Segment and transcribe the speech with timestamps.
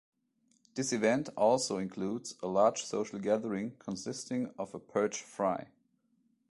[0.73, 5.67] This event also includes a large social gathering consisting of a "perch fry".